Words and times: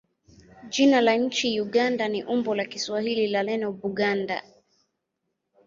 Jina 0.69 1.01
la 1.01 1.15
nchi 1.15 1.61
Uganda 1.61 2.07
ni 2.07 2.23
umbo 2.23 2.55
la 2.55 2.65
Kiswahili 2.65 3.27
la 3.27 3.43
neno 3.43 3.71
Buganda. 3.71 4.43